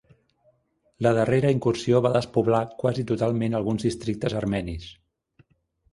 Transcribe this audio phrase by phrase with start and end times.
[1.05, 4.89] La darrera incursió va despoblar quasi totalment alguns districtes armenis.